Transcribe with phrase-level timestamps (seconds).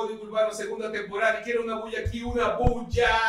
[0.00, 3.20] Código Urbano segunda temporada y quiero una bulla aquí, una bulla.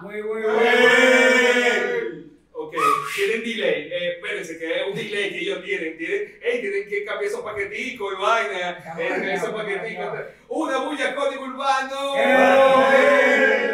[0.00, 2.32] Muy, muy, ¡Ey!
[2.50, 2.74] Ok,
[3.14, 3.92] tienen delay.
[3.92, 5.98] Eh, espérense, que es un delay que ellos tienen.
[5.98, 8.96] Tienen, ey, tienen que cambiar esos paqueticos y vaina.
[8.98, 10.06] Eh, esos paqueticos.
[10.48, 12.16] Una bulla Código Urbano.
[12.16, 13.69] ¡Ey!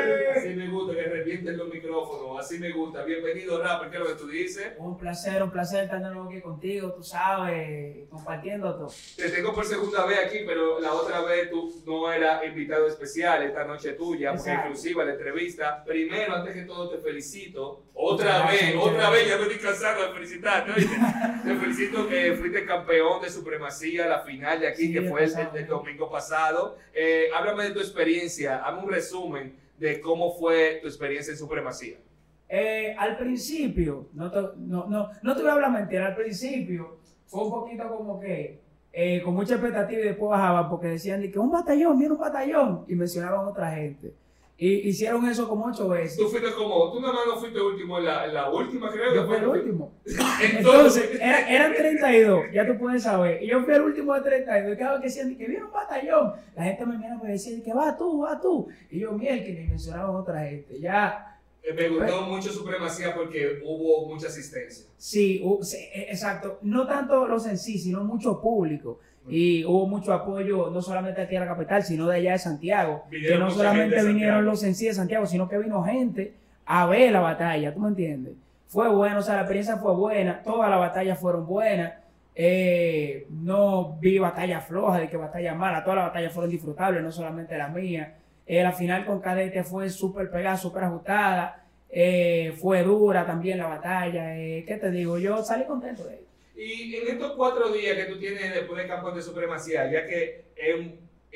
[1.47, 2.41] Revienten los micrófonos.
[2.41, 3.05] Así me gusta.
[3.05, 3.89] Bienvenido, rapper.
[3.91, 4.73] ¿Qué es lo que tú dices?
[4.79, 8.89] Un placer, un placer estar de nuevo aquí contigo, tú sabes, compartiendo todo.
[9.17, 13.45] Te tengo por segunda vez aquí, pero la otra vez tú no eras invitado especial,
[13.45, 15.85] esta noche tuya, porque exclusiva la entrevista.
[15.85, 17.85] Primero, antes que todo, te felicito.
[17.95, 20.73] Otra Gracias, vez, otra vez, ya me estoy cansado de felicitarte.
[20.75, 25.33] te felicito que fuiste campeón de supremacía, la final de aquí, Sí, que fue el,
[25.55, 26.77] el domingo pasado.
[26.93, 31.99] Eh, háblame de tu experiencia, hazme un resumen de cómo fue tu experiencia en supremacía.
[32.49, 36.99] Eh, al principio, no te, no, no, no te voy a hablar mentira, al principio
[37.27, 38.61] fue un poquito como que
[38.93, 42.19] eh, con mucha expectativa y después bajaban porque decían de que un batallón, mira un
[42.19, 44.15] batallón, y mencionaban a otra gente.
[44.59, 46.17] Y hicieron eso como ocho veces.
[46.17, 49.15] Tú fuiste como, tú nada más no fuiste último en la, la última, creo.
[49.15, 49.93] Yo fui el último.
[50.07, 53.43] Entonces, Entonces, era- eran 32, ya tú puedes saber.
[53.43, 54.75] Y yo fui el último de 32.
[54.75, 57.27] Y cada vez que decían de que viene un batallón, la gente me miraba y
[57.27, 58.69] me decía de que va tú, va tú.
[58.91, 60.81] Y yo, miel, que ni mencionaban a otra gente.
[60.81, 64.87] Ya, Eh, Me gustó mucho Supremacía porque hubo mucha asistencia.
[64.97, 65.43] sí,
[65.93, 66.59] eh, exacto.
[66.63, 69.01] No tanto los en sí, sino mucho público.
[69.29, 73.05] Y hubo mucho apoyo, no solamente aquí a la capital, sino de allá de Santiago.
[73.11, 76.87] Que no solamente de vinieron los en sí de Santiago, sino que vino gente a
[76.87, 78.35] ver la batalla, ¿tú me entiendes?
[78.69, 81.95] Fue bueno, o sea, la experiencia fue buena, todas las batallas fueron buenas.
[82.35, 87.11] Eh, no vi batallas flojas, de que batallas malas, todas las batallas fueron disfrutables, no
[87.11, 88.15] solamente la mía.
[88.47, 91.65] Eh, la final con Cadete fue súper pegada, súper ajustada.
[91.89, 94.37] Eh, fue dura también la batalla.
[94.37, 95.19] Eh, ¿Qué te digo?
[95.19, 96.26] Yo salí contento de ella.
[96.57, 100.45] Y en estos cuatro días que tú tienes después del campeón de Supremacía, ya que
[100.57, 100.87] es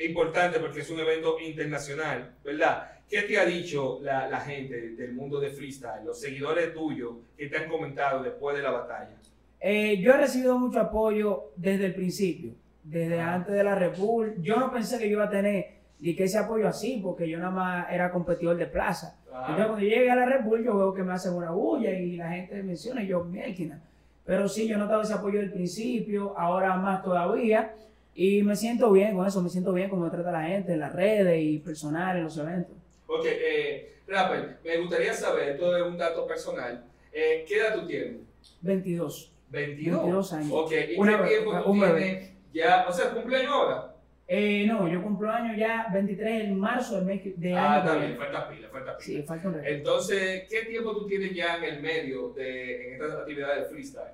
[0.05, 2.91] importante porque es un evento internacional, ¿verdad?
[3.07, 7.47] ¿Qué te ha dicho la, la gente del mundo de freestyle, los seguidores tuyos que
[7.47, 9.15] te han comentado después de la batalla?
[9.59, 13.35] Eh, yo he recibido mucho apoyo desde el principio, desde Ah.
[13.35, 14.35] antes de la Red Bull.
[14.41, 17.37] Yo no pensé que yo iba a tener ni que ese apoyo así, porque yo
[17.37, 19.19] nada más era competidor de plaza.
[19.27, 22.15] Entonces, cuando llegué a la Red Bull, yo veo que me hacen una bulla y
[22.17, 23.79] la gente menciona y yo, mielquina.
[24.25, 27.73] Pero sí, yo he notado ese apoyo del principio, ahora más todavía.
[28.13, 30.79] Y me siento bien con eso, me siento bien como me trata la gente en
[30.81, 32.75] las redes y personal en los eventos.
[33.07, 36.83] Ok, eh, Rapper, me gustaría saber, esto es un dato personal,
[37.13, 38.17] eh, ¿qué edad tú tienes?
[38.61, 39.31] 22.
[39.49, 40.01] 22.
[40.01, 40.51] 22 años.
[40.53, 42.85] Ok, ¿y Una- qué tiempo tú tienes ya?
[42.87, 43.90] O sea, cumpleaños ahora.
[44.33, 47.79] Eh, no, yo cumplo año ya 23 de marzo del mes de Ah, año.
[47.83, 48.99] está que bien, falta pila, falta pila.
[49.19, 49.67] Sí, falta un reto.
[49.67, 54.13] Entonces, ¿qué tiempo tú tienes ya en el medio de en esta actividad de freestyle?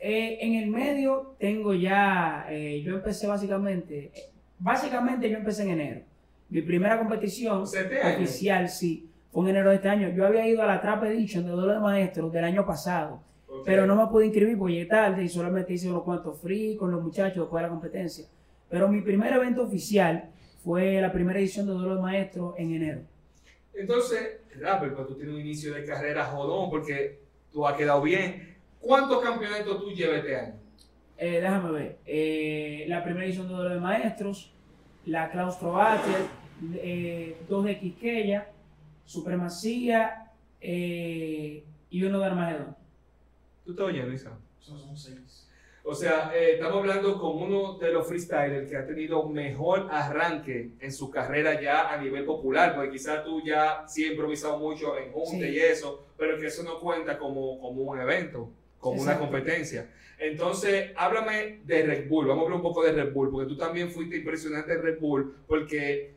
[0.00, 4.22] Eh, en el medio tengo ya, eh, yo empecé básicamente, eh,
[4.58, 6.00] básicamente yo empecé en enero.
[6.50, 8.16] Mi primera competición ¿Siete años?
[8.20, 10.10] oficial, sí, fue en enero de este año.
[10.10, 13.22] Yo había ido a la Trap Edition de Duelo de Maestros del año pasado,
[13.64, 16.90] pero no me pude inscribir porque llegué tarde y solamente hice unos cuantos free con
[16.90, 18.26] los muchachos después de la competencia.
[18.68, 20.30] Pero mi primer evento oficial
[20.62, 23.00] fue la primera edición de Duelo de Maestros en enero.
[23.74, 27.20] Entonces, Rapper, pues tú tienes un inicio de carrera jodón porque
[27.52, 28.56] tú has quedado bien.
[28.80, 30.54] ¿Cuántos campeonatos tú llevas este año?
[31.16, 31.98] Eh, déjame ver.
[32.06, 34.52] Eh, la primera edición de Duelo de Maestros,
[35.06, 36.26] la Claustro Battle,
[36.74, 38.50] eh, dos de Quisqueya,
[39.04, 42.76] Supremacía eh, y uno de Armagedón.
[43.64, 44.38] ¿Tú estás oyendo, Isa?
[44.60, 45.47] Son, son seis.
[45.90, 50.72] O sea, eh, estamos hablando con uno de los freestylers que ha tenido mejor arranque
[50.80, 54.98] en su carrera ya a nivel popular, porque quizás tú ya sí has improvisado mucho
[54.98, 55.54] en junte Sí.
[55.54, 59.88] y eso, pero que eso no cuenta como, como un evento, como una competencia.
[60.18, 63.56] Entonces, háblame de Red Bull, vamos a hablar un poco de Red Bull, porque tú
[63.56, 66.12] también fuiste impresionante en Red Bull, porque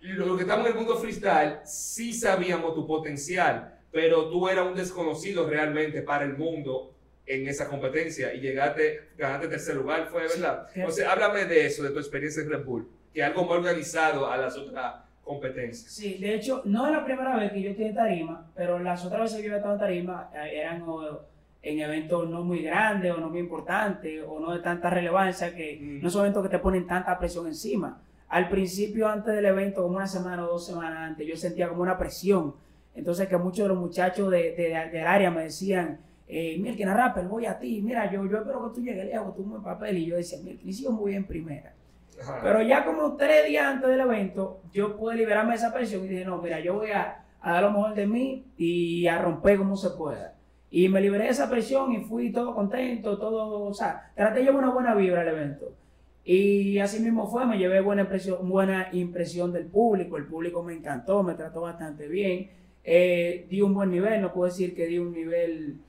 [0.00, 4.74] lo que estamos en el mundo freestyle, sí sabíamos tu potencial, pero tú eras un
[4.74, 6.94] desconocido realmente para el mundo
[7.26, 10.66] en esa competencia y llegaste, ganaste tercer lugar, fue verdad.
[10.72, 10.80] Sí.
[10.80, 14.36] Entonces, háblame de eso, de tu experiencia en Red Bull, que algo más organizado a
[14.36, 15.92] las otras competencias.
[15.92, 19.04] Sí, de hecho, no es la primera vez que yo estoy en tarima, pero las
[19.04, 21.20] otras veces que yo he estado en tarima eh, eran o,
[21.62, 25.78] en eventos no muy grandes o no muy importantes o no de tanta relevancia que
[25.80, 26.02] Mm.
[26.02, 28.00] no son eventos que te ponen tanta presión encima.
[28.28, 31.82] Al principio, antes del evento, como una semana o dos semanas antes, yo sentía como
[31.82, 32.54] una presión.
[32.94, 36.00] Entonces, que muchos de los muchachos de, de- del área me decían,
[36.30, 39.44] eh, Mirkin, rapper, voy a ti, mira, yo, yo espero que tú llegues lejos, tú
[39.44, 39.98] me papel.
[39.98, 41.74] Y yo decía, Mirkin, sí, yo voy en primera.
[42.20, 42.40] Ajá.
[42.42, 46.08] Pero ya como tres días antes del evento, yo pude liberarme de esa presión y
[46.08, 49.58] dije, no, mira, yo voy a, a dar lo mejor de mí y a romper
[49.58, 50.36] como se pueda.
[50.70, 54.46] Y me liberé de esa presión y fui todo contento, todo, o sea, traté de
[54.46, 55.74] llevar una buena vibra al evento.
[56.22, 60.74] Y así mismo fue, me llevé buena impresión, buena impresión del público, el público me
[60.74, 62.50] encantó, me trató bastante bien,
[62.84, 65.80] eh, di un buen nivel, no puedo decir que di un nivel,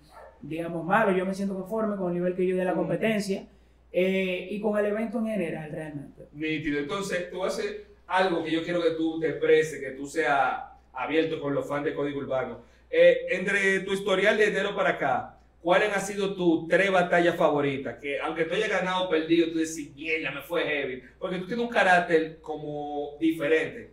[0.42, 2.78] digamos, malo, yo me siento conforme con el nivel que yo de la Mm.
[2.78, 3.46] competencia
[3.94, 6.24] eh, y con el evento en general realmente.
[6.34, 6.80] Nítido.
[6.80, 7.78] Entonces, tú haces
[8.08, 10.62] algo que yo quiero que tú te expreses, que tú seas
[10.94, 12.60] abierto con los fans de Código Urbano.
[12.90, 17.98] Eh, entre tu historial de enero para acá, ¿cuáles han sido tus tres batallas favoritas?
[18.00, 21.04] Que aunque tú hayas ganado o perdido, tú decís, mierda, me fue heavy.
[21.20, 23.92] Porque tú tienes un carácter como diferente.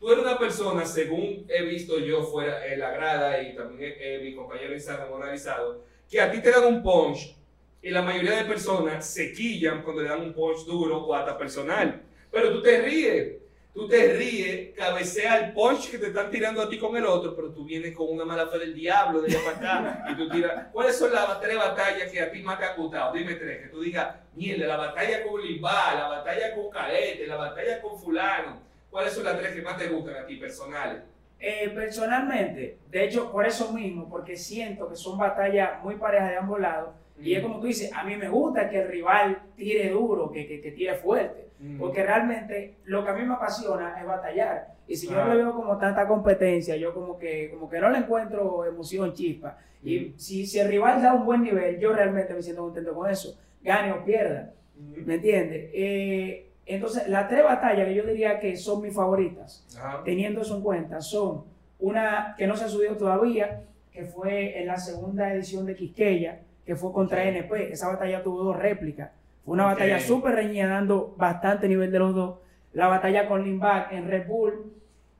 [0.00, 4.18] Tú eres una persona, según he visto yo fuera en la grada y también eh,
[4.22, 7.36] mi compañero Instagram ha analizado, que a ti te dan un punch
[7.82, 11.36] y la mayoría de personas se quillan cuando le dan un punch duro o hasta
[11.36, 12.00] personal.
[12.30, 13.42] Pero tú te ríes,
[13.74, 17.36] tú te ríes, cabecea el punch que te están tirando a ti con el otro,
[17.36, 20.30] pero tú vienes con una mala fe del diablo de allá para acá y tú
[20.30, 20.68] tiras.
[20.72, 23.12] ¿Cuáles son las tres batallas que a ti más te han gustado?
[23.12, 27.36] Dime tres, que tú digas, mierda, la batalla con Limba, la batalla con Calete, la
[27.36, 28.69] batalla con Fulano.
[28.90, 31.02] ¿Cuáles son las tres que más te gustan a ti, personales?
[31.38, 36.36] Eh, personalmente, de hecho, por eso mismo, porque siento que son batallas muy parejas de
[36.36, 39.90] ambos lados, y es como tú dices, a mí me gusta que el rival tire
[39.90, 41.48] duro, que, que, que tire fuerte.
[41.58, 41.78] Mm.
[41.78, 44.68] Porque realmente lo que a mí me apasiona es batallar.
[44.88, 45.28] Y si yo Ah.
[45.28, 49.58] le veo como tanta competencia, yo como que, como que no le encuentro emoción, chispa.
[49.84, 50.18] Y Mm.
[50.18, 53.38] si, si el rival da un buen nivel, yo realmente me siento contento con eso.
[53.62, 54.54] Gane o pierda.
[54.78, 55.04] Mm.
[55.06, 55.70] ¿Me entiendes?
[55.74, 60.02] Eh, entonces, las tres batallas que yo diría que son mis favoritas, Ajá.
[60.04, 61.44] teniendo eso en cuenta, son
[61.78, 63.62] una que no se ha subido todavía,
[63.92, 67.24] que fue en la segunda edición de Quisqueya, que fue contra.
[67.24, 67.72] NP.
[67.72, 69.10] Esa batalla tuvo dos réplicas.
[69.44, 72.38] Fue una batalla súper reñida, dando bastante nivel de los dos.
[72.72, 74.72] La batalla con Limback en Red Bull.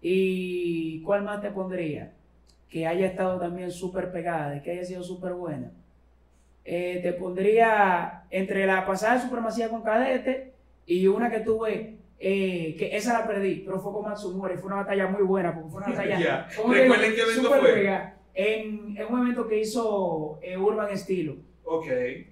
[0.02, 2.12] ¿Y cuál más te pondría?
[2.68, 5.72] Que haya estado también súper pegada, de que haya sido súper buena.
[6.64, 10.49] Eh, te pondría entre la pasada de supremacía con Cadete
[10.90, 14.66] y una que tuve, eh, que esa la perdí, pero fue con Matsumura y fue
[14.66, 16.18] una batalla muy buena, porque fue una batalla.
[16.20, 16.48] Ya.
[16.56, 18.12] ¿cómo te Recuerden qué evento fue.
[18.34, 21.36] En, en un evento que hizo eh, Urban Estilo.
[21.62, 21.86] Ok.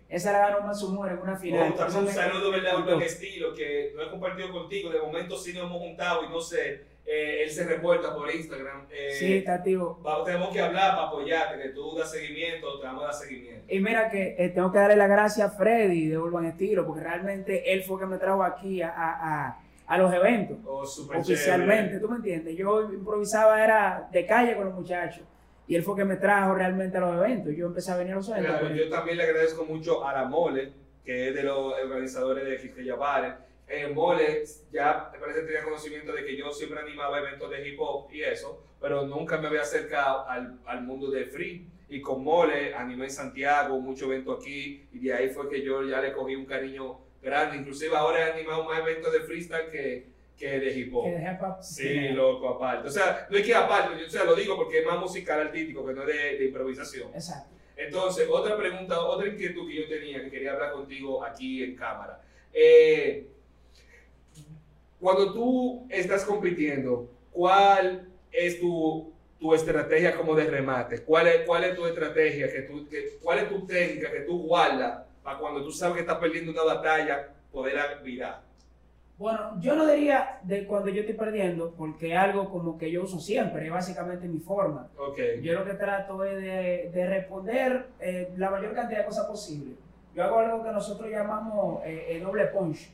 [0.08, 1.72] Esa la ganó Matsumura en una final.
[1.78, 2.80] Oh, un saludo, ¿verdad?
[2.80, 3.00] Urban.
[3.00, 4.90] Estilo, que no he compartido contigo.
[4.90, 8.86] De momento sí nos hemos juntado y no sé, eh, él se reporta por Instagram.
[8.90, 10.00] Eh, Sí, está activo.
[10.06, 13.64] va- tenemos que hablar para apoyarte, que tú das seguimiento, te vamos a dar seguimiento.
[13.72, 17.02] Y mira que eh, tengo que darle las gracias a Freddy de Urban Estilo, porque
[17.02, 20.58] realmente él fue que me trajo aquí a, a- a- los eventos.
[20.66, 22.00] Oh, oficialmente, chévere.
[22.00, 22.56] ¿tú me entiendes?
[22.56, 25.22] Yo improvisaba, era de calle con los muchachos.
[25.66, 27.54] Y él fue que me trajo realmente a los eventos.
[27.56, 28.50] Yo empecé a venir a los eventos.
[28.52, 28.76] Claro, él.
[28.78, 30.72] yo también le agradezco mucho a la Mole,
[31.04, 33.32] que es de los organizadores de Quisqueya Bares.
[33.68, 37.78] Eh, Mole ya parece que tenía conocimiento de que yo siempre animaba eventos de hip
[37.80, 41.66] hop y eso, pero nunca me había acercado al, al mundo de free.
[41.90, 45.82] Y con Mole animé en Santiago, mucho evento aquí, y de ahí fue que yo
[45.84, 47.56] ya le cogí un cariño grande.
[47.58, 50.06] Inclusive ahora he animado más eventos de freestyle que,
[50.36, 51.04] que de hip hop.
[51.04, 52.88] Que dejé pa- Sí, loco, aparte.
[52.88, 55.40] O sea, no es que aparte, yo o sea, lo digo porque es más musical
[55.40, 57.08] artístico que no es de, de improvisación.
[57.14, 57.54] Exacto.
[57.76, 62.20] Entonces, otra pregunta, otra inquietud que yo tenía, que quería hablar contigo aquí en cámara.
[62.52, 63.26] Eh,
[65.00, 71.02] cuando tú estás compitiendo, ¿cuál es tu, tu estrategia como de remate?
[71.02, 72.50] ¿Cuál es, cuál es tu estrategia?
[72.52, 76.00] Que tú, que- ¿Cuál es tu técnica que tú guardas para cuando tú sabes que
[76.00, 78.42] estás perdiendo una batalla, poder virar?
[79.18, 83.18] Bueno, yo no diría de cuando yo estoy perdiendo, porque algo como que yo uso
[83.18, 84.88] siempre, es básicamente mi forma.
[84.96, 85.18] Ok.
[85.42, 89.74] Yo lo que trato es de, de responder eh, la mayor cantidad de cosas posible.
[90.14, 92.90] Yo hago algo que nosotros llamamos eh, el doble punch.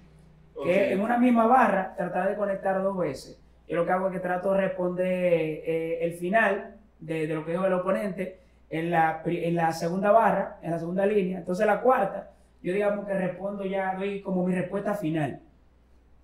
[0.62, 3.40] Que en una misma barra tratar de conectar dos veces.
[3.66, 7.44] Yo lo que hago es que trato de responder eh, el final de, de lo
[7.44, 8.38] que dijo el oponente
[8.70, 11.38] en la, en la segunda barra, en la segunda línea.
[11.38, 12.30] Entonces la cuarta,
[12.62, 15.40] yo digamos que respondo ya, doy como mi respuesta final.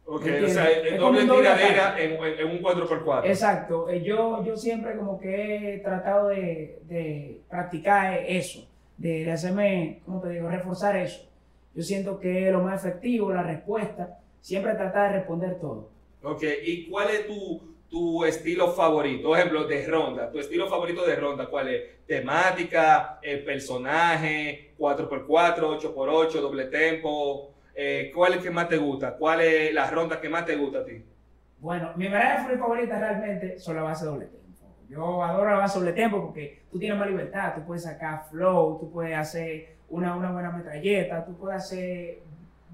[0.06, 2.12] Ok, ¿Me o sea, Es doble como tiradera en,
[2.50, 3.26] un 4x4.
[3.26, 3.88] Exacto.
[3.88, 10.00] Eh, Yo, yo siempre como que he tratado de, de practicar eso, de, de hacerme,
[10.04, 11.28] ¿cómo te digo?, reforzar eso.
[11.74, 15.90] Yo siento que es lo más efectivo, la respuesta, siempre tratar de responder todo.
[16.22, 19.28] Ok, ¿y cuál es tu, tu estilo favorito?
[19.28, 20.30] Por ejemplo, de ronda.
[20.30, 22.06] ¿Tu estilo favorito de ronda cuál es?
[22.06, 23.18] ¿Temática?
[23.22, 24.74] ¿El personaje?
[24.78, 25.26] ¿4x4?
[25.26, 26.40] ¿8x8?
[26.40, 27.50] ¿Doble tempo?
[27.74, 29.16] Eh, ¿Cuál es el que más te gusta?
[29.16, 31.02] ¿Cuál es la ronda que más te gusta a ti?
[31.58, 34.40] Bueno, mi manera de favorita realmente son la base doble tempo.
[34.88, 38.78] Yo adoro la base doble tempo porque tú tienes más libertad, tú puedes sacar flow,
[38.80, 42.18] tú puedes hacer una, una buena metralleta, tú puedes hacer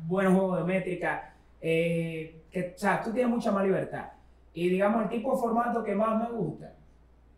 [0.06, 1.34] buenos juegos de métrica,
[1.68, 4.12] eh, que, o sea, tú tienes mucha más libertad.
[4.54, 6.74] Y digamos, el tipo de formato que más me gusta,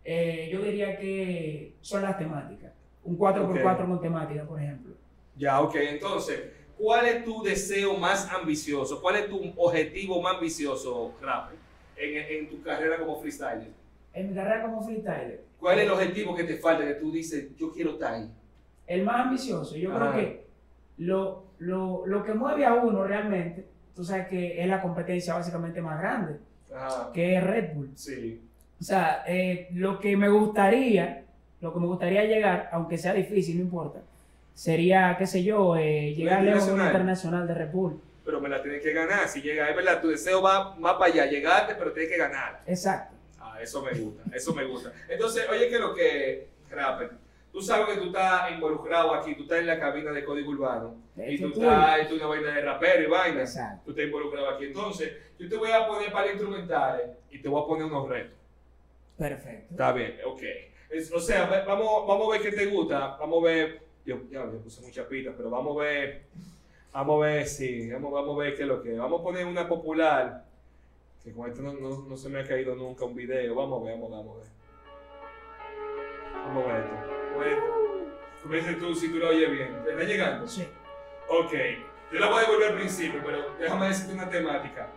[0.04, 2.72] eh, yo diría que son las temáticas.
[3.04, 3.86] Un 4x4 Ok.
[3.88, 4.94] con temática, por ejemplo.
[5.34, 5.76] Ya, ok.
[5.76, 6.42] Entonces,
[6.76, 9.00] ¿cuál es tu deseo más ambicioso?
[9.00, 11.56] ¿Cuál es tu objetivo más ambicioso, Rapper,
[11.96, 13.70] en, en tu carrera como freestyler?
[14.12, 15.42] En mi carrera como freestyler.
[15.58, 18.30] ¿Cuál es el objetivo que te falta que tú dices, yo quiero estar ahí?
[18.86, 20.10] El más ambicioso, yo Ajá.
[20.12, 20.46] creo que
[20.98, 23.66] lo, lo, lo que mueve a uno realmente,
[23.98, 26.36] tú sabes que es la competencia básicamente más grande,
[26.72, 27.90] Ajá, que es Red Bull.
[27.96, 28.40] sí.
[28.80, 31.24] O sea, eh, lo que me gustaría,
[31.60, 33.98] lo que me gustaría llegar, aunque sea difícil, no importa,
[34.54, 37.48] sería, qué sé yo, eh, llegar lejos a un internacional.
[37.48, 38.00] de Red Bull.
[38.24, 39.26] Pero me la tienes que ganar.
[39.26, 42.60] Si llega, es verdad, tu deseo va más para allá, llegarte, pero tienes que ganar.
[42.68, 43.16] Exacto.
[43.40, 44.92] Ah, eso me gusta, eso me gusta.
[45.08, 47.10] Entonces, oye, que lo que, Rapper,
[47.52, 50.96] tú sabes que tú estás involucrado aquí, tú estás en la cabina de código urbano,
[51.16, 53.40] y Eso tú estás en una vaina de rapero y vaina.
[53.40, 53.82] Exacto.
[53.86, 54.64] Tú estás involucrado aquí.
[54.66, 58.36] Entonces, yo te voy a poner para instrumentales y te voy a poner unos retos.
[59.16, 59.66] Perfecto.
[59.70, 60.42] Está bien, ok.
[60.90, 63.16] Es- o sea, vamos, vamos a ver qué te gusta.
[63.18, 63.82] Vamos a ver.
[64.06, 66.22] Yo ya me puse muchas pistas, pero vamos a ver.
[66.92, 67.90] Vamos a ver, sí.
[67.90, 68.98] Vamos, vamos a ver qué es lo que es.
[68.98, 70.44] Vamos a poner una popular.
[71.22, 73.54] Que con esto no, no, no se me ha caído nunca un video.
[73.54, 74.48] Vamos a ver, vamos, vamos a ver.
[76.46, 76.97] Vamos a ver esto.
[77.44, 77.78] Esto.
[78.42, 79.82] Tú tú si tú lo oyes bien.
[79.84, 80.46] ¿Te está llegando?
[80.46, 80.66] Sí.
[81.28, 81.52] Ok,
[82.12, 84.88] yo la voy a devolver al principio, pero déjame decirte una temática.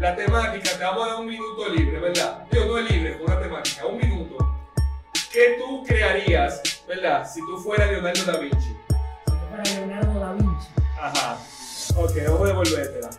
[0.00, 2.46] La temática, te vamos a dar un minuto libre, ¿verdad?
[2.50, 4.36] Digo, no es libre, con una temática, un minuto.
[5.30, 7.28] ¿Qué tú crearías, ¿verdad?
[7.28, 8.58] Si tú fueras Leonardo da Vinci.
[8.58, 10.68] Si yo fuera Leonardo da Vinci.
[10.98, 11.38] Ajá.
[11.96, 13.10] Ok, vamos a devolvértela.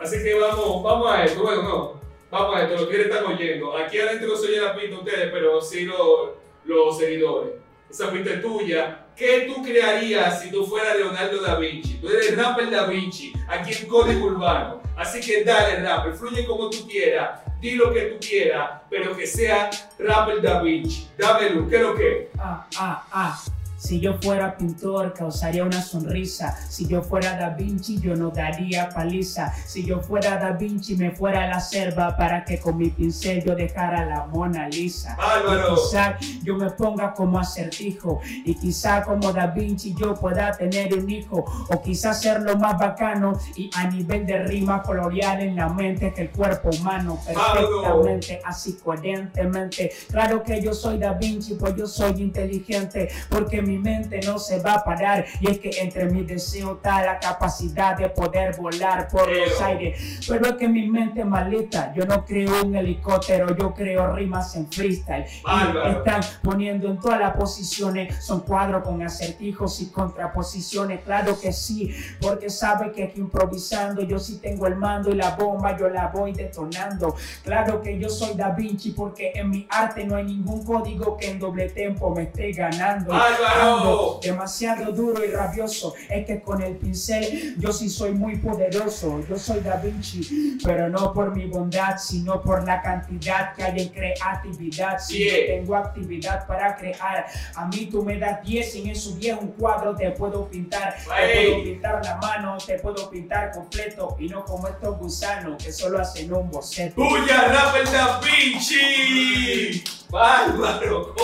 [0.00, 1.42] Así que vamos, vamos a esto.
[1.42, 2.00] Bueno, no.
[2.30, 3.76] Vamos a esto, los tigres están oyendo.
[3.76, 6.30] Aquí adentro no se oye la pista ustedes, pero sí los,
[6.66, 7.52] los seguidores.
[7.90, 9.06] Esa es tuya.
[9.16, 11.94] ¿Qué tú crearías si tú fueras Leonardo da Vinci?
[11.94, 14.82] Tú eres rapper da Vinci, aquí en Código Urbano.
[14.94, 19.26] Así que dale, rapper, fluye como tú quieras, di lo que tú quieras, pero que
[19.26, 21.08] sea rapper da Vinci.
[21.16, 22.30] Dame luz, ¿qué es lo que?
[22.38, 23.44] Ah, ah, ah.
[23.76, 26.56] Si yo fuera pintor, causaría una sonrisa.
[26.68, 29.52] Si yo fuera Da Vinci, yo no daría paliza.
[29.66, 33.44] Si yo fuera Da Vinci, me fuera a la selva para que con mi pincel
[33.44, 35.16] yo dejara la Mona Lisa.
[35.46, 38.20] Y quizá yo me ponga como acertijo.
[38.44, 41.44] Y quizá como Da Vinci yo pueda tener un hijo.
[41.68, 46.12] O quizá ser lo más bacano y a nivel de rima colorear en la mente
[46.14, 49.92] que el cuerpo humano perfectamente, así coherentemente.
[50.10, 54.60] Claro que yo soy Da Vinci, pues yo soy inteligente, porque mi mente no se
[54.60, 55.26] va a parar.
[55.40, 60.20] Y es que entre mis deseos está la capacidad de poder volar por los aires.
[60.28, 61.92] Pero es que mi mente es malita.
[61.94, 65.24] Yo no creo un helicóptero, yo creo rimas en freestyle.
[65.26, 68.24] Y están poniendo en todas las posiciones.
[68.24, 71.02] Son cuadros con acertijos y contraposiciones.
[71.02, 75.30] Claro que sí, porque sabe que aquí improvisando yo sí tengo el mando y la
[75.30, 77.14] bomba yo la voy detonando.
[77.42, 81.30] Claro que yo soy Da Vinci porque en mi arte no hay ningún código que
[81.30, 83.12] en doble tempo me esté ganando.
[83.60, 85.94] Ando demasiado duro y rabioso.
[86.08, 89.22] Es que con el pincel yo sí soy muy poderoso.
[89.28, 93.80] Yo soy Da Vinci, pero no por mi bondad, sino por la cantidad que hay
[93.82, 94.98] en creatividad.
[94.98, 95.34] Si Bien.
[95.36, 99.38] yo tengo actividad para crear, a mí tú me das 10 y en eso 10
[99.40, 100.96] un cuadro te puedo pintar.
[101.04, 101.50] Te Ey.
[101.52, 105.98] puedo pintar la mano, te puedo pintar completo y no como estos gusanos que solo
[106.00, 106.94] hacen un boceto.
[106.96, 109.84] ¡Tuya, rapper da Vinci!
[110.10, 111.14] ¡Bárbaro!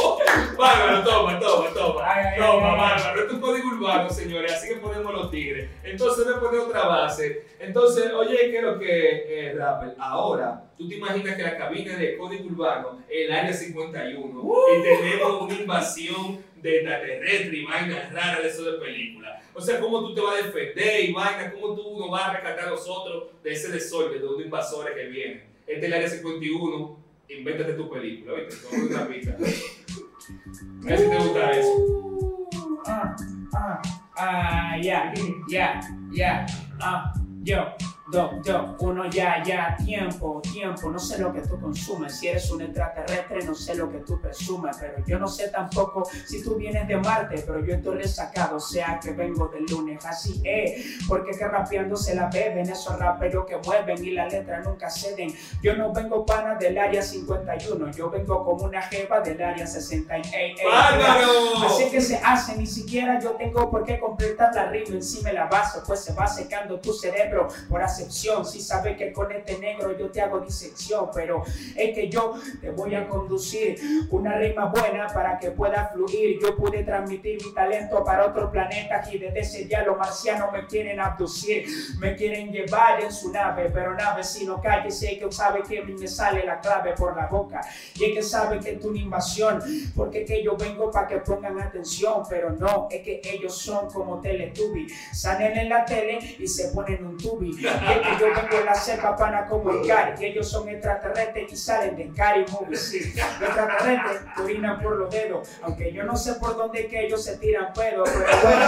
[0.58, 1.04] ¡Bárbaro!
[1.04, 2.12] Toma, toma, toma.
[2.14, 3.20] Ay, Toma, ay, bárbaro.
[3.22, 4.52] Esto es código urbano, señores.
[4.52, 5.70] Así que ponemos los tigres.
[5.84, 7.46] Entonces me pone otra base.
[7.60, 9.94] Entonces, oye, ¿qué es lo que es rapper?
[9.98, 14.44] Ahora, tú te imaginas que la cabina de código urbano es el área 51
[14.78, 19.40] y tenemos una invasión de extraterrestres y vainas raras de eso de película.
[19.54, 21.52] O sea, ¿cómo tú te vas a defender y vainas?
[21.54, 25.04] ¿Cómo tú nos vas a rescatar a nosotros de ese desorden de unos invasores que
[25.06, 25.44] vienen?
[25.66, 26.96] Este es el área 51,
[27.38, 28.56] invéntate tu película, ¿viste?
[28.68, 29.32] Toma una pista.
[29.32, 32.48] A ver si te gusta eso.
[32.86, 33.16] Ah,
[33.54, 33.82] ah,
[34.16, 35.12] ah, ya,
[35.48, 36.46] ya, ya,
[36.80, 37.12] ah,
[37.42, 37.74] yo,
[38.12, 42.50] do, yo, uno ya, ya, tiempo, tiempo, no sé lo que tú consumes, si eres
[42.50, 46.57] un extraterrestre no sé lo que tú presumes, pero yo no sé tampoco si tú
[46.57, 50.99] vienes de Marte, pero yo estoy resacado, o sea que vengo del lunes, así es,
[51.09, 55.35] porque que rapeando se la beben, esos raperos que mueven y la letra nunca ceden,
[55.62, 60.16] yo no vengo pana del área 51, yo vengo como una jeva del área 60,
[60.16, 61.64] ey, ey, ¡Bárbaro!
[61.64, 65.47] Así que se hace, ni siquiera yo tengo por qué completar la rima encima la
[65.47, 69.97] base, pues se va secando tu cerebro por hacer Si sabes que con este negro
[69.97, 71.42] yo te hago disección, pero
[71.76, 73.78] es que yo te voy a conducir
[74.11, 76.38] una rima buena para que pueda fluir.
[76.40, 80.66] Yo pude transmitir mi talento para otro planeta y desde ese día los marcianos me
[80.66, 81.66] quieren abducir,
[81.99, 85.82] me quieren llevar en su nave, pero nave si no calle, sé que sabe que
[85.82, 87.61] me sale la clave por la boca
[87.94, 89.62] y es que sabe que es una invasión,
[89.94, 94.21] porque que yo vengo para que pongan atención, pero no, es que ellos son como
[94.21, 98.66] Teletubby, salen en la tele y se ponen un tubi, es que yo vengo en
[98.66, 103.49] la como el Gary, y ellos son extraterrestres y salen de Gary Movie, sí, los
[103.49, 107.72] extraterrestres orinan por los dedos, aunque yo no sé por dónde que ellos se tiran
[107.72, 108.66] pedo, pero bueno,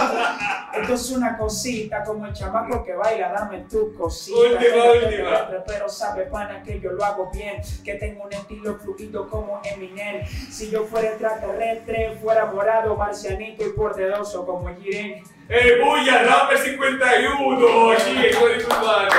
[0.81, 5.63] esto es una cosita como el chamaco que baila, dame tu cosita, Última, última.
[5.65, 10.25] pero, sabe pana que yo lo hago bien, que tengo un estilo fluido como Eminem,
[10.27, 15.23] si yo fuera extraterrestre, fuera morado, marcianito y pordedoso como Jiren.
[15.47, 17.65] ¡Eh, bulla, Rapper 51!
[17.65, 19.09] Oye, hijo de tu mano.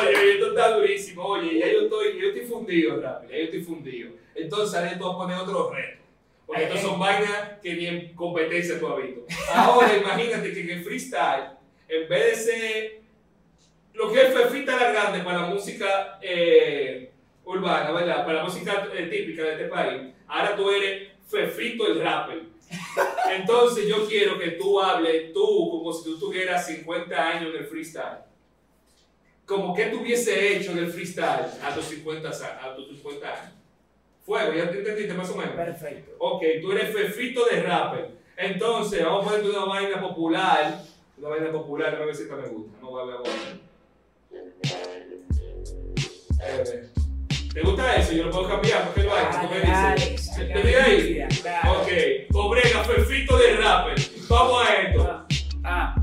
[0.00, 1.24] Oye, esto está durísimo.
[1.24, 3.30] Oye, ya yo estoy, yo estoy fundido, Rapper.
[3.30, 4.10] Ya yo estoy fundido.
[4.34, 6.00] Entonces, ahora tú vas a poner otro reto.
[6.44, 9.24] Porque estos son vainas que ni en competencia tú has visto.
[9.54, 11.50] Ahora, imagínate que en el freestyle,
[11.88, 13.00] en vez de ser
[13.94, 17.12] lo que es Fefita la Grande para la música eh,
[17.44, 18.24] urbana, ¿verdad?
[18.24, 22.42] Para la música eh, típica de este país, ahora tú eres Fefito el rapper.
[23.34, 27.66] Entonces yo quiero que tú hables tú como si tú tuvieras 50 años en el
[27.66, 28.18] freestyle.
[29.46, 33.54] Como que tú hubiese hecho en el freestyle a tus 50, a- tus 50 años.
[34.24, 35.54] Fuego, ya te entendiste más o menos.
[35.54, 36.12] Perfecto.
[36.18, 38.10] Ok, tú eres Fefito de rapper.
[38.36, 40.82] Entonces, vamos a ponerte una vaina popular.
[41.18, 42.78] Una vaina popular, a ver si esta me gusta.
[42.80, 43.20] No voy a ver.
[47.52, 48.12] ¿Te gusta eso?
[48.12, 49.40] Yo lo puedo cambiar, ¿por qué lo hago?
[49.40, 50.30] ¿Tú me dices?
[50.36, 51.26] ¿Te ahí?
[51.42, 51.80] claro.
[51.80, 51.88] Ok,
[52.32, 53.98] Obrega, Fefito de rapper.
[54.28, 55.02] Vamos a esto.
[55.10, 55.26] Ah,
[55.64, 56.02] ah,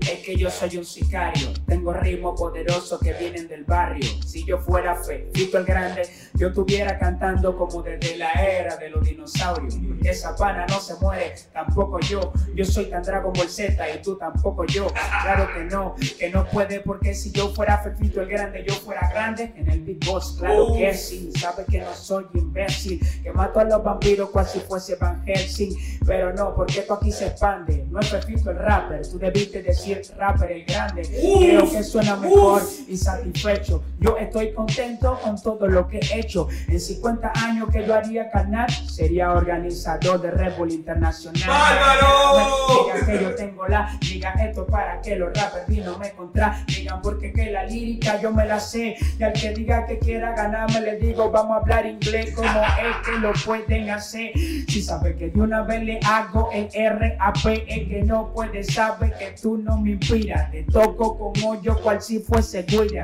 [0.00, 4.08] es que yo soy un sicario, tengo ritmos poderosos que vienen del barrio.
[4.26, 9.04] Si yo fuera Fefito el Grande, yo estuviera cantando como desde la era de los
[9.04, 9.76] dinosaurios.
[10.04, 12.32] Esa pana no se muere, tampoco yo.
[12.54, 14.86] Yo soy tan Dragon Ball Z y tú tampoco yo.
[15.22, 19.10] Claro que no, que no puede, porque si yo fuera Fefito el Grande, yo fuera
[19.10, 20.36] grande en el Big Boss.
[20.38, 24.60] Claro que sí, sabes que no soy imbécil, que mato a los vampiros cual si
[24.60, 25.98] fuese Van Helsing.
[26.06, 27.84] Pero no, porque esto aquí se expande.
[27.90, 31.02] No es Fefito el rapper, tú debiste decir rapper el grande.
[31.02, 33.82] Creo que suena mejor y satisfecho.
[33.98, 36.27] Yo estoy contento con todo lo que he hecho.
[36.68, 41.48] En 50 años que yo haría carnal, sería organizador de Red Bull Internacional.
[41.48, 42.84] ¡Bárbaro!
[42.84, 46.62] Digan que yo tengo la, digan esto para que los rappers vino me contra.
[46.66, 48.96] Digan porque que la lírica yo me la sé.
[49.18, 53.06] Y al que diga que quiera ganarme, le digo, vamos a hablar inglés como es
[53.06, 54.32] que lo pueden hacer.
[54.34, 59.14] Si sabes que de una vez le hago el RAP, es que no puedes saber
[59.18, 60.50] que tú no me inspiras.
[60.50, 63.02] Te toco con hoyo cual si fuese guira.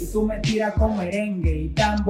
[0.00, 2.04] Y tú me tiras con merengue y tan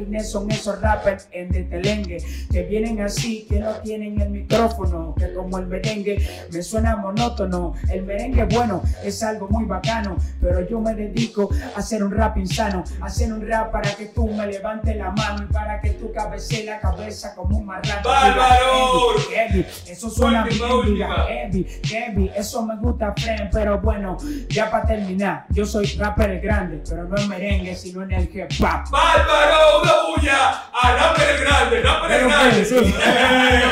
[0.00, 5.14] vorágines son esos rappers en de telengue que vienen así, que no tienen el micrófono,
[5.16, 7.74] que como el merengue me suena monótono.
[7.90, 12.36] El merengue, bueno, es algo muy bacano, pero yo me dedico a hacer un rap
[12.38, 15.90] insano, a hacer un rap para que tú me levantes la mano y para que
[15.90, 18.02] tú cabece la cabeza como un marrano.
[18.04, 19.18] ¡Bárbaro!
[19.30, 24.16] Heavy, eso suena bien, diga, heavy, heavy, eso me gusta, friend, pero bueno,
[24.48, 28.50] ya para terminar, yo soy rapper grande, pero no en merengue, sino en el hip
[28.60, 28.90] hop.
[28.90, 29.89] ¡Bárbaro!
[29.90, 30.70] ¡Una bulla!
[30.72, 31.82] ¡A Rapper el Grande!
[31.82, 32.64] ¡Rapper el Grande!
[32.64, 32.74] sí.
[32.76, 33.62] ¡Eh!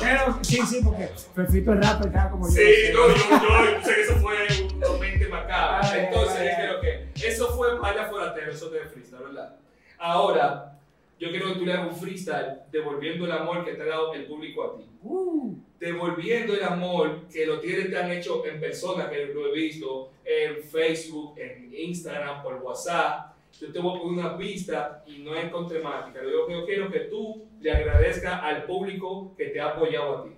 [0.00, 2.52] Pero sí, sí, porque Fefito el rapper, cada como yo.
[2.52, 4.34] Sí, no, yo, yo sé que eso fue
[4.76, 5.80] una mente macabra.
[5.82, 9.56] Ay, Entonces, creo que eso fue Vaya Foratero, eso de freestyle, ¿verdad?
[9.98, 10.78] Ahora,
[11.18, 14.12] yo quiero que tú le hagas un freestyle devolviendo el amor que te ha dado
[14.12, 14.84] el público a ti.
[15.02, 19.52] Uh, Devolviendo el amor que los tigres te han hecho en persona, que lo he
[19.52, 23.31] visto en Facebook, en Instagram, por WhatsApp.
[23.62, 26.20] Yo te voy a poner una pista y no es con temática.
[26.20, 30.18] Lo que yo quiero es que tú le agradezcas al público que te ha apoyado
[30.18, 30.30] a ti.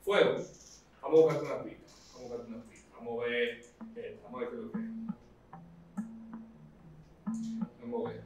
[0.00, 0.36] Fuego.
[1.02, 1.92] Vamos a buscarte una pista.
[2.14, 2.88] Vamos a buscarte una pista.
[2.96, 3.60] Vamos a ver.
[3.96, 4.84] eh, vamos a ver qué es lo que es.
[7.82, 8.22] Vamos a ver.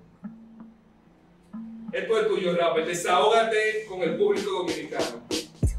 [1.95, 2.87] Esto es tuyo, rapper.
[2.87, 5.23] Desahógate con el público dominicano.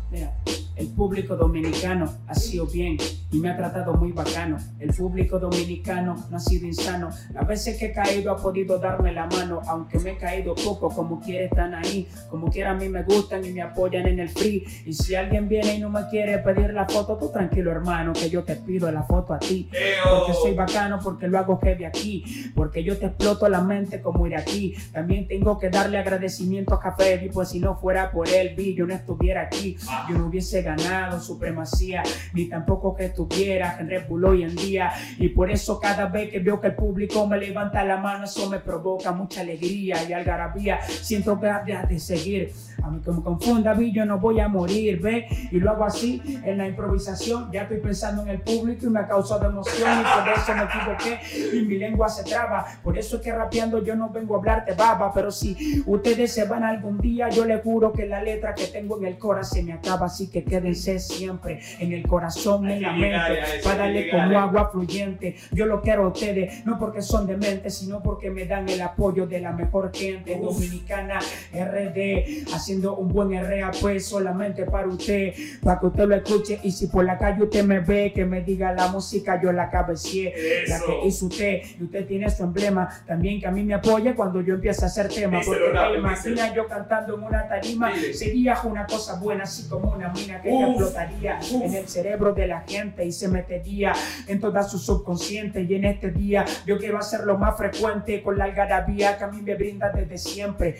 [0.09, 0.35] mira,
[0.75, 2.97] el público dominicano ha sido bien
[3.33, 4.57] y me ha tratado muy bacano.
[4.79, 7.09] El público dominicano no ha sido insano.
[7.33, 10.89] Las veces que he caído ha podido darme la mano, aunque me he caído poco,
[10.89, 12.07] como quiera están ahí.
[12.29, 14.63] Como quiera a mí me gustan y me apoyan en el free.
[14.85, 18.29] Y si alguien viene y no me quiere pedir la foto, tú tranquilo hermano, que
[18.29, 19.67] yo te pido la foto a ti.
[20.07, 24.27] Porque soy bacano, porque lo hago heavy aquí, porque yo te exploto la mente como
[24.27, 24.75] ir aquí.
[24.91, 28.85] También tengo que darle agradecimiento a Café, pues si no fuera por él, vi, yo
[28.85, 29.75] no estuviera aquí.
[30.07, 34.55] Yo no hubiese ganado supremacía, ni tampoco que estuviera estuviera en Red Bull hoy en
[34.55, 34.91] día.
[35.17, 38.49] Y por eso cada vez que veo que el público me levanta la mano, eso
[38.49, 40.81] me provoca mucha alegría y algarabía.
[40.81, 42.51] Siento ganas de seguir.
[42.83, 45.27] A mí que me confunda, vi, yo no voy a morir, ve.
[45.51, 47.49] Y lo hago así, en la improvisación.
[47.51, 49.89] Ya estoy pensando en el público y me ha causado emoción.
[50.01, 52.65] Y por eso me equivoqué y mi lengua se traba.
[52.83, 55.13] Por eso es que rapeando yo no vengo a hablarte baba.
[55.13, 58.97] Pero si ustedes se van algún día, yo les juro que la letra que tengo
[58.97, 60.07] en el corazón se me acaba.
[60.07, 63.61] Así que quédense siempre en el corazón, en la mente.
[63.63, 65.35] Para darle como agua fluyente.
[65.51, 68.81] Yo lo quiero a ustedes, no porque son de mente, sino porque me dan el
[68.81, 71.19] apoyo de la mejor gente dominicana
[71.53, 72.47] RD.
[72.73, 75.31] Haciendo un buen RA, pues solamente para usted,
[75.61, 76.59] para que usted lo escuche.
[76.63, 79.69] Y si por la calle usted me ve, que me diga la música, yo la
[79.69, 80.33] cabecié.
[80.67, 82.89] La que hizo usted, y usted tiene su emblema.
[83.05, 85.45] También que a mí me apoye cuando yo empiece a hacer temas.
[85.45, 90.09] Porque me imagina yo cantando en una tarima, sería una cosa buena, así como una
[90.09, 93.93] mina que explotaría en el cerebro de la gente y se metería
[94.27, 95.61] en toda su subconsciente.
[95.61, 99.43] Y en este día yo quiero hacerlo más frecuente con la algarabía que a mí
[99.43, 100.77] me brinda desde siempre.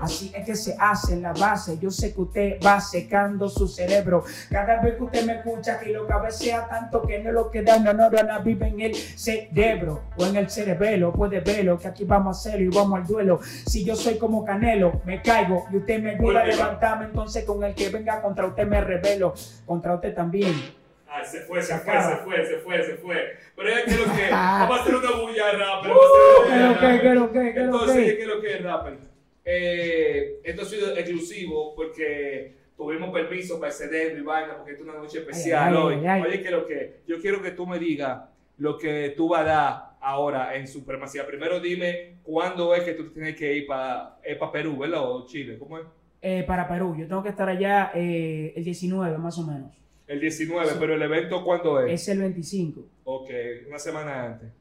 [0.00, 1.78] así es que se hace en la base.
[1.78, 4.24] Yo sé que usted va secando su cerebro.
[4.50, 7.92] Cada vez que usted me escucha que lo cabecea tanto que no lo queda una
[7.92, 11.12] neurona vive en el cerebro o en el cerebelo.
[11.12, 13.40] Puede verlo que aquí vamos a hacerlo y vamos al duelo.
[13.42, 17.62] Si yo soy como Canelo, me caigo y usted me ayuda a levantarme, entonces con
[17.62, 19.34] el que venga contra usted me revelo.
[19.66, 20.80] Contra usted también.
[21.12, 23.36] Ah, se fue, se, fue, se fue, se fue, se fue.
[23.56, 24.30] Pero es que lo que.
[24.30, 25.90] Vamos a hacer una bulla rapper.
[25.90, 29.10] Vamos a hacer una bulla Entonces, ¿qué es lo que es rapper?
[29.44, 30.79] Eh, sido
[31.20, 35.94] exclusivo porque tuvimos permiso para exceder mi vaina porque es una noche especial hoy.
[35.96, 38.22] Oye, que lo que yo quiero que tú me digas
[38.58, 41.26] lo que tú vas a dar ahora en supremacía.
[41.26, 45.02] Primero dime cuándo es que tú tienes que ir para para Perú, ¿verdad?
[45.02, 45.84] O Chile, ¿cómo es?
[46.22, 49.72] Eh, para Perú, yo tengo que estar allá eh, el 19 más o menos.
[50.06, 52.02] El 19, pero el evento ¿cuándo es?
[52.02, 52.84] Es el 25.
[53.04, 53.30] Ok,
[53.68, 54.59] una semana antes.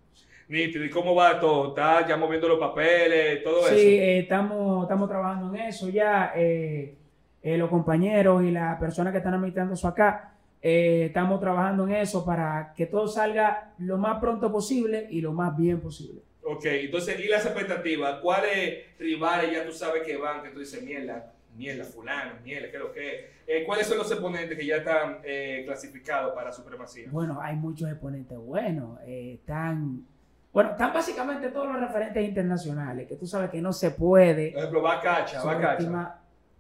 [0.50, 1.70] Nítido, ¿y cómo va todo?
[1.70, 3.76] ¿Estás ya moviendo los papeles, todo eso?
[3.76, 6.34] Sí, eh, estamos, estamos trabajando en eso ya.
[6.36, 6.96] Eh,
[7.44, 12.26] eh, los compañeros y las personas que están administrando eso acá, estamos trabajando en eso
[12.26, 16.22] para que todo salga lo más pronto posible y lo más bien posible.
[16.44, 18.20] Ok, entonces, ¿y las expectativas?
[18.20, 22.76] ¿Cuáles rivales ya tú sabes que van, que tú dices, mierda, mierda, fulano, mierda, qué
[22.76, 23.66] es lo que es?
[23.68, 25.22] ¿Cuáles son los exponentes que ya están
[25.64, 27.08] clasificados para supremacía?
[27.12, 29.00] Bueno, hay muchos exponentes buenos.
[29.06, 30.06] están
[30.52, 34.52] bueno, están básicamente todos los referentes internacionales, que tú sabes que no se puede.
[34.52, 36.16] Por ejemplo, va Cacha, va Cacha.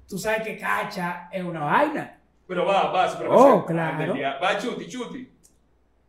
[0.07, 2.19] Tú sabes que Cacha es una vaina.
[2.47, 4.15] Pero va, va, pero Oh, claro.
[4.41, 5.31] Va Chuti, Chuti.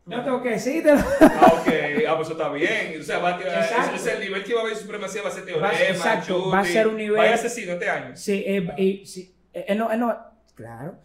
[0.06, 0.90] No tengo que decirte.
[0.90, 1.68] Ah, ok.
[2.08, 2.98] Ah, pues eso está bien.
[2.98, 5.44] O sea, va, es, es, el nivel que va a haber supremacía, va a ser
[5.44, 7.20] teorema, Exacto, Chuti, va a ser un nivel...
[7.20, 8.16] Va a asesino este año.
[8.16, 10.16] Sí, eh, y, sí eh, no, no,
[10.54, 10.98] claro.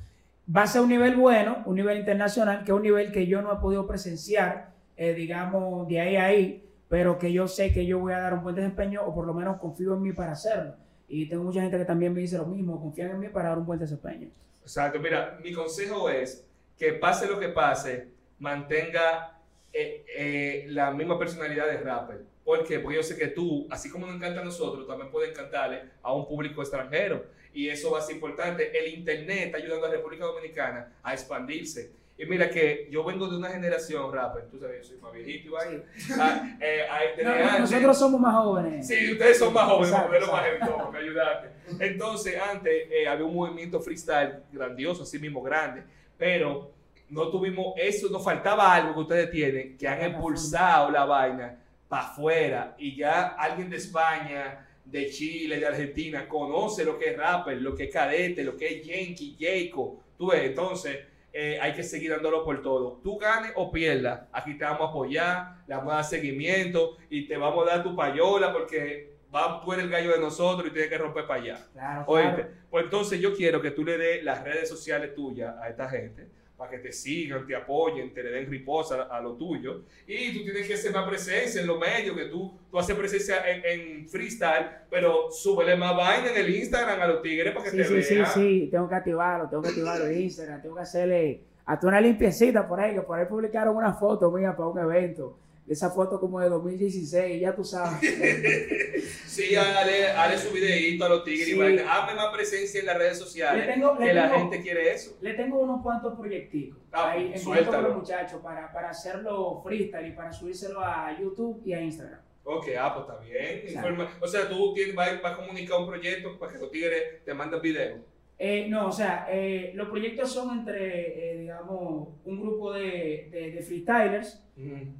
[0.55, 3.41] Va a ser un nivel bueno, un nivel internacional, que es un nivel que yo
[3.41, 7.86] no he podido presenciar, eh, digamos, de ahí a ahí pero que yo sé que
[7.86, 10.34] yo voy a dar un buen desempeño o por lo menos confío en mí para
[10.34, 10.75] hacerlo.
[11.08, 13.58] Y tengo mucha gente que también me dice lo mismo, confían en mí para dar
[13.58, 14.29] un buen desempeño.
[14.62, 16.45] Exacto, mira, mi consejo es
[16.77, 18.08] que pase lo que pase,
[18.39, 19.39] mantenga
[19.71, 22.23] eh, eh, la misma personalidad de rapper.
[22.43, 22.60] ¿Por?
[22.60, 26.13] Porque yo sé que tú, así como nos encanta a nosotros, también puede encantarle a
[26.13, 27.25] un público extranjero.
[27.53, 28.77] Y eso va a ser importante.
[28.77, 33.28] El Internet está ayudando a la República Dominicana a expandirse y mira que yo vengo
[33.28, 35.84] de una generación rapper, tú sabes, yo soy más viejito, ¿vale?
[36.17, 36.88] Ah, eh,
[37.23, 38.88] no, nosotros somos más jóvenes.
[38.88, 41.49] Sí, ustedes son más jóvenes, pero más todo, me ayudaste.
[41.80, 45.84] Entonces, antes eh, había un movimiento freestyle grandioso, así mismo grande,
[46.17, 46.71] pero
[47.10, 52.04] no tuvimos eso, nos faltaba algo que ustedes tienen, que han impulsado la vaina para
[52.04, 57.62] afuera y ya alguien de España, de Chile, de Argentina, conoce lo que es rapper,
[57.62, 60.99] lo que es cadete, lo que es Yankee, Jacob, tú ves, entonces
[61.38, 63.02] eh, hay que seguir dándolo por todo.
[63.04, 67.28] Tú ganes o pierdas, aquí te vamos a apoyar, le vamos a dar seguimiento y
[67.28, 70.71] te vamos a dar tu payola porque va, tú eres el gallo de nosotros y
[70.71, 71.67] tienes que romper para allá.
[71.74, 75.89] Claro, Pues entonces yo quiero que tú le des las redes sociales tuyas a esta
[75.89, 79.83] gente para que te sigan, te apoyen, te le den riposa a, lo tuyo.
[80.07, 83.43] Y tú tienes que hacer más presencia en los medios, que tú, tú haces presencia
[83.45, 87.77] en, freestyle, pero súbele más vaina en el Instagram a los tigres para que te
[87.77, 88.03] vean.
[88.03, 91.87] Sí, sí, sí, tengo que activarlo, tengo que activarlo en Instagram, tengo que hacerle hasta
[91.87, 95.37] una limpiecita por ahí, que por ahí publicaron una foto mía para un evento
[95.67, 97.99] esa foto como de 2016, ya tú sabes.
[99.25, 103.67] sí, hale, su videito a los tigres y hazme más presencia en las redes sociales.
[103.97, 105.17] que la gente quiere eso.
[105.21, 110.08] Le tengo unos cuantos proyecticos ah, ahí en con los muchachos para, para hacerlo freestyle
[110.08, 112.19] y para subírselo a YouTube y a Instagram.
[112.43, 114.08] Ok, ah, pues está bien.
[114.21, 117.60] o sea, tú tienes, vas, a comunicar un proyecto para que los tigres te manden
[117.60, 118.14] video.
[118.38, 123.52] Eh, no, o sea, eh, los proyectos son entre, eh, digamos, un grupo de, de,
[123.52, 124.43] de freestylers,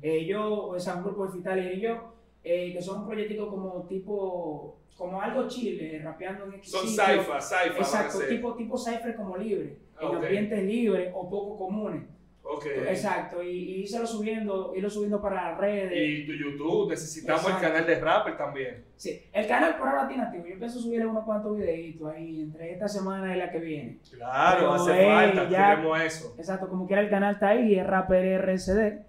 [0.02, 3.86] eh, yo, o sea, un grupo de freestylers y yo, eh, que son proyectos como
[3.88, 7.04] tipo, como algo chile, rapeando en X Son sitio.
[7.04, 7.74] saifa, saifa.
[7.74, 12.04] van a Exacto, tipo, tipo cipher como libre, en ambientes libres o poco comunes.
[12.47, 12.65] Ok.
[12.88, 15.91] Exacto, y, y irlo subiendo, irlo subiendo para las redes.
[15.95, 17.65] Y tu YouTube, necesitamos Exacto.
[17.65, 18.86] el canal de Rapper también.
[18.95, 20.45] Sí, el canal por ahora tiene activo.
[20.45, 23.97] Yo pienso subirle unos cuantos videitos ahí entre esta semana y la que viene.
[24.12, 26.36] Claro, Pero, hace falta, ya- queremos eso.
[26.38, 28.99] Exacto, como quiera el canal está ahí, es Rapper RCD.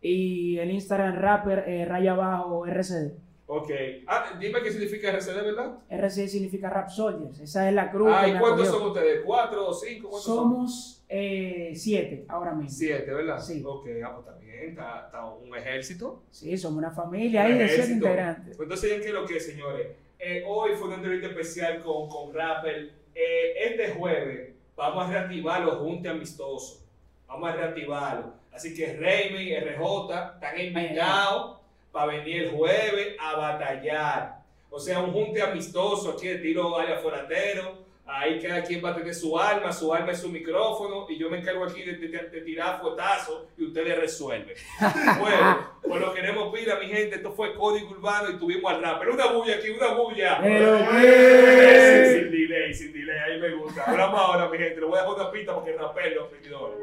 [0.00, 3.12] Y el Instagram Rapper eh, raya abajo RCD.
[3.48, 3.70] Ok.
[4.08, 5.78] Ah, dime qué significa RCD, ¿verdad?
[5.88, 7.38] RCD significa Rap Soldiers.
[7.40, 8.10] Esa es la cruz.
[8.12, 8.80] Ah, que ¿y me cuántos acogió.
[8.80, 9.22] son ustedes?
[9.24, 10.08] ¿Cuatro o cinco?
[10.10, 10.95] ¿Cuántos son?
[11.08, 12.70] Eh, siete ahora mismo.
[12.70, 13.40] Siete, ¿verdad?
[13.40, 13.62] Sí.
[13.64, 16.22] Ok, ah, pues está bien, está, está un ejército.
[16.30, 18.56] Sí, somos una familia ahí de siete integrantes.
[18.56, 19.88] Pues entonces, ¿qué es lo que, señores?
[20.18, 22.90] Eh, hoy fue una entrevista especial con, con Rapper.
[23.14, 26.82] Eh, este jueves vamos a reactivar los juntes amistosos.
[27.28, 28.34] Vamos a reactivarlo.
[28.52, 31.60] Así que Raimi, RJ, están invitados
[31.92, 34.42] para venir el jueves a batallar.
[34.70, 37.85] O sea, un junte amistoso aquí de tiro área foratero.
[38.08, 41.28] Ahí cada quien va a tener su arma, su arma es su micrófono y yo
[41.28, 44.54] me encargo aquí de, de- de tirar fuetazos y ustedes resuelven.
[45.20, 47.16] bueno, pues lo queremos pila, mi gente.
[47.16, 49.08] Esto fue Código Urbano y tuvimos al rapper.
[49.08, 50.38] Una bulla aquí, una bulla.
[50.40, 53.82] Pero sin, sin delay, sin delay, ahí me gusta.
[53.84, 54.80] Hablamos ahora, mi gente.
[54.80, 56.78] Le voy a dejar una pista porque el rapper los seguidores.